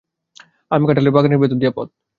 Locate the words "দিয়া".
1.57-1.73